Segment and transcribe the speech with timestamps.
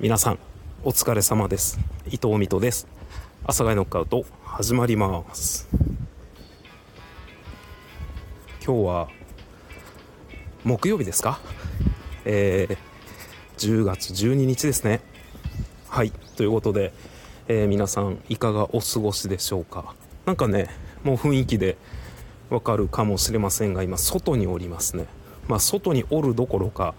[0.00, 0.38] 皆さん
[0.84, 1.80] お疲れ様です。
[2.06, 2.86] 伊藤美斗です。
[3.42, 5.68] 阿佐ヶ谷ノックアウト始まります。
[8.64, 9.08] 今日は
[10.62, 11.40] 木曜日ですか？
[12.24, 12.76] えー、
[13.56, 15.00] 10月12日ですね。
[15.88, 16.12] はい。
[16.36, 16.92] ということで、
[17.48, 19.96] えー、皆さんいかがお過ごしでしょうか？
[20.26, 20.68] なんかね
[21.02, 21.76] もう雰囲気で
[22.50, 25.06] わかるかもしれませんが今外におりますね。
[25.48, 26.94] まあ外におるどころか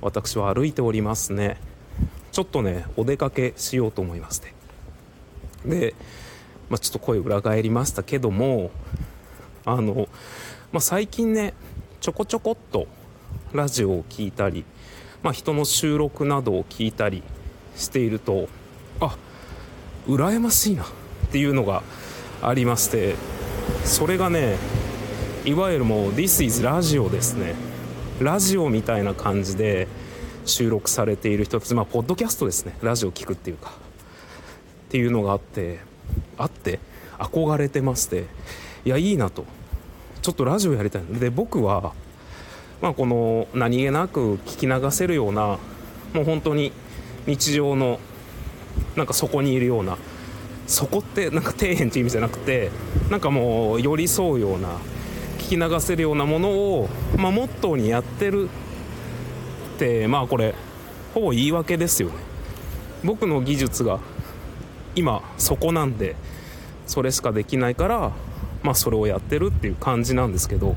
[0.00, 1.60] 私は歩いておりますね。
[2.38, 4.54] ちょっとねお出かけしようと思いまして。
[5.66, 5.96] で、
[6.70, 8.70] まあ、ちょっと声裏返りましたけども
[9.64, 10.08] あの、
[10.70, 11.52] まあ、最近ね
[12.00, 12.86] ちょこちょこっと
[13.52, 14.64] ラジオを聴いたり、
[15.20, 17.24] まあ、人の収録などを聞いたり
[17.74, 18.48] していると
[19.00, 19.16] あ
[20.06, 20.86] 羨ましいなっ
[21.32, 21.82] ていうのが
[22.40, 23.16] ありまして
[23.82, 24.54] それがね
[25.44, 27.56] いわゆるもう「This is ラジオ」ですね。
[28.20, 29.88] ラジオみたいな感じで
[30.48, 32.76] 収録されている人たちまあポッドキャストですね。
[32.82, 33.70] ラジオ聞くっていうか。
[33.70, 35.80] っていうのがあって
[36.38, 36.80] あって
[37.18, 38.24] 憧れてまして
[38.84, 39.44] いやいいなと。
[40.22, 41.18] ちょっとラジオやりたいの。
[41.18, 41.92] で僕は
[42.80, 45.58] まあこの何気なく聞き流せるような
[46.14, 46.72] もう本当に
[47.26, 48.00] 日常の
[48.96, 49.98] なんかそこにいるような
[50.66, 52.70] そこってなんか底辺っていう意味じゃなくて
[53.10, 54.68] なんかもう寄り添うような
[55.38, 58.48] 聞き流せるようなものを、まあ、モットーにやってる
[59.78, 60.54] ってまあこれ
[61.14, 62.14] ほぼ言い訳ですよね。
[63.04, 64.00] 僕の技術が
[64.96, 66.16] 今そこなんで
[66.88, 68.10] それしかできないから
[68.64, 70.74] まあそれをやってるっていう感じなんですけど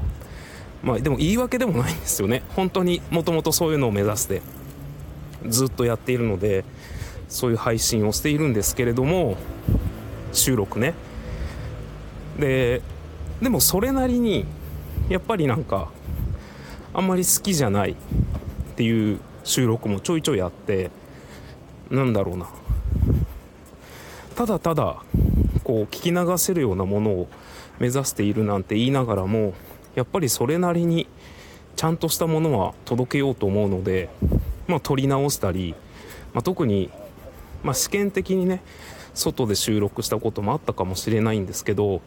[0.83, 2.43] まあでも言い訳でもないんですよね。
[2.55, 4.43] 本当にもともとそういうのを目指して
[5.47, 6.63] ずっとやっているので
[7.27, 9.35] そういう配信をしているんですけれども
[10.31, 10.93] 収録ね。
[12.39, 12.83] で
[13.41, 14.45] でもそれなりに
[15.09, 15.89] やっぱりなんか
[16.93, 17.95] あんまり好きじゃない
[18.81, 20.89] っていう収録もちょいちょいあって
[21.91, 22.49] なんだろうな。
[24.33, 25.03] ただただ
[25.63, 27.27] こう聞き流せるようなものを
[27.77, 29.53] 目指しているなんて言いながらも
[29.93, 31.05] やっぱりそれなりに
[31.75, 34.09] ちゃんとしたものは届けようと思うので、
[34.67, 35.75] まあ、撮り直したり、
[36.33, 36.89] まあ、特に、
[37.61, 38.63] まあ、試験的にね
[39.13, 42.01] 外で収録したこともあったかもしれないんですけど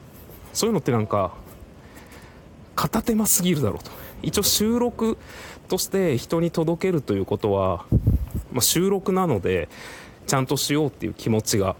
[0.53, 1.35] そういうのってなんか
[2.75, 3.93] 片手間すぎるだろうと。
[4.25, 5.19] 一応収録
[5.69, 7.87] として人に届けるということは、
[8.53, 9.69] まあ、収録なので
[10.27, 11.77] ちゃんとしようっていう気持ちが、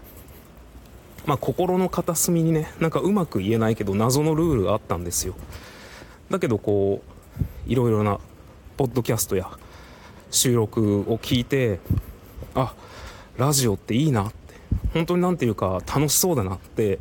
[1.27, 5.35] まあ、心の片隅にねなんかうまく言えないけど謎のルールがあったんですよ。
[6.31, 7.03] だけどこ
[7.69, 8.19] ういろいろな
[8.77, 9.51] ポッドキャストや
[10.31, 11.81] 収録を聞いて
[12.55, 12.75] あ
[13.37, 14.55] ラジオっていいなって
[14.93, 16.99] 本当に何ていうか楽しそうだなって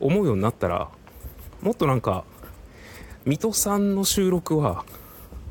[0.00, 0.88] 思うようになったら
[1.62, 2.24] もっとなんか
[3.24, 4.84] 水戸さんの収録は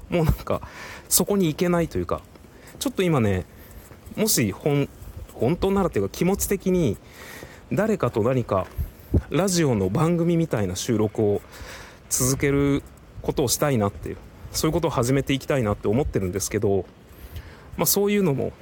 [0.10, 0.62] もうなんか
[1.10, 2.22] そこに行けないというか
[2.80, 3.46] ちょっと今ね
[4.16, 4.88] もし本
[5.34, 6.98] 本当ならというか気持ち的に
[7.72, 8.68] 誰かと何か
[9.30, 11.42] ラジオの番組みたいな収録を
[12.10, 12.84] 続ける
[13.22, 14.18] ことをしたいなっていう
[14.52, 16.86] そういうことを始めていきたいなって思ってるんですけど、
[17.78, 18.54] まあ、そういうのも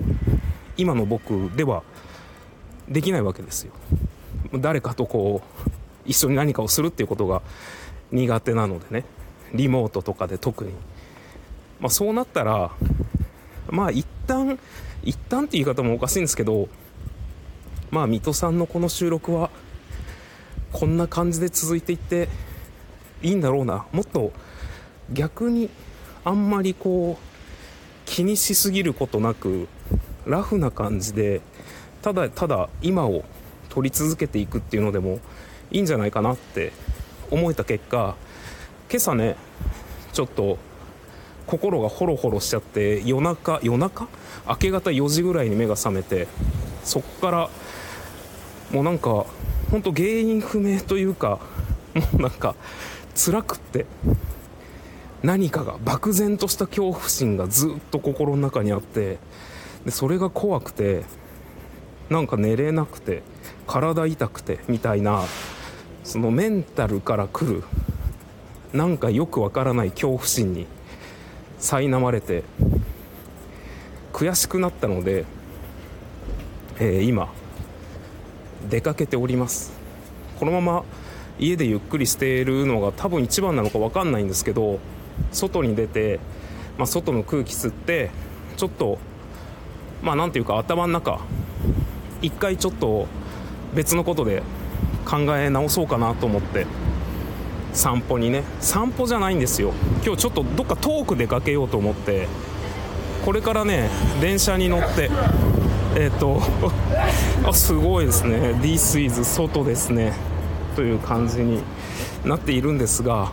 [0.78, 1.84] 今の僕では
[2.88, 3.74] できないわけですよ。
[4.56, 5.70] 誰かとこう
[6.06, 7.42] 一緒に何かをするっていうことが
[8.12, 9.06] 苦手なのでね。
[9.54, 10.72] リモートとかで特に、
[11.84, 12.72] まあ、そうなったら
[13.70, 14.58] まあ一旦
[15.04, 16.70] 一旦って言い方もおかしいんですけど
[17.92, 19.50] まあ水戸さんのこの収録は
[20.72, 22.30] こんな感じで続いていって
[23.22, 23.86] いいんだろうな。
[23.92, 24.32] もっと
[25.12, 25.70] 逆に
[26.24, 27.24] あんまりこう
[28.06, 29.68] 気にしすぎることなく
[30.26, 31.42] ラフな感じで
[32.02, 33.26] ただただ今を
[33.68, 35.20] 撮り続けていくっていうのでも
[35.70, 36.72] いいんじゃないかなって
[37.30, 38.16] 思えた結果
[38.90, 39.36] 今朝ね
[40.14, 40.58] ちょっと
[41.48, 44.08] 心がホロホロしちゃって夜中夜中？
[44.48, 46.28] 明け方4時ぐらいに目が覚めて
[46.84, 47.50] そっから
[48.72, 49.26] もうなんか
[49.72, 51.40] ほんと原因不明というか
[51.94, 52.56] もうなんか
[53.16, 53.86] 辛くって
[55.22, 59.20] 何かが漠然とした恐怖心がずっと心の中にあって
[59.86, 61.04] でそれが怖くて
[62.10, 63.24] なんか寝れなくて
[63.68, 65.24] 体痛くてみたいな
[66.04, 67.64] そのメンタルから来る
[68.74, 70.68] なんかよくわからない恐怖心に
[71.64, 72.44] 苛まれて
[74.12, 75.24] 悔しくなったので、
[76.78, 77.30] えー、今
[78.70, 79.72] 出かけております。
[80.40, 80.84] このまま
[81.40, 84.80] 家でゆっくりしているのが多分一番なのか分かんないんですけど
[85.32, 86.20] 外に出て、
[86.78, 88.12] まあ、外の空気吸って
[88.58, 89.00] ちょっと
[90.02, 91.22] まあ何ていうか頭の中
[92.22, 93.08] 一回ちょっと
[93.74, 94.44] 別のことで
[95.06, 96.68] 考え直そうかなと思って
[97.74, 98.44] 散歩にね。
[98.60, 99.74] 散歩じゃないんですよ。
[100.06, 102.28] 今日ちょっとどっか遠く出かけようと思って。
[103.26, 103.90] これからね
[104.22, 105.10] 電車に乗って。
[105.96, 106.42] えっ、と
[107.46, 108.56] あすごいですね。
[108.62, 110.14] This is 外ですね。
[110.76, 111.62] という感じに
[112.26, 113.32] なっているんですが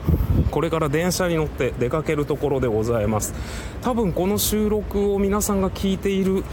[0.50, 3.34] これから電車に乗って出かけるところでございます。
[3.82, 6.44] 多分この収録を皆さんが聞いている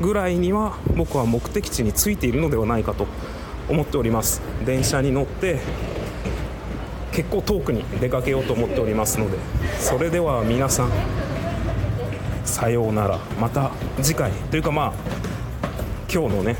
[0.00, 3.06] ぐらいには僕は目的地に着いているのではないかと
[3.68, 4.40] 思っております。
[4.64, 5.58] 電車に乗って
[7.12, 9.38] 結構遠くに出かけようと思っておりますので
[9.78, 10.90] それでは皆さん
[12.44, 13.18] さようなら。
[13.40, 13.70] また
[14.02, 14.32] 次回。
[14.50, 14.92] というかまあ
[16.12, 16.56] 今日のね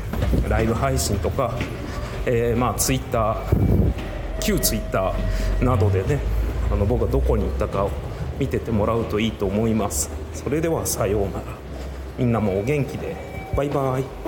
[0.47, 1.57] ライブ配信とか、
[2.25, 3.91] えー、まあツイッター
[4.39, 6.19] 旧ツイッターなどでね
[6.71, 7.91] あの僕がどこに行ったかを
[8.39, 10.09] 見ててもらうといいと思います。
[10.33, 11.41] それではさようなら。
[12.17, 13.15] みんなもお元気で。
[13.55, 14.20] バイバイ。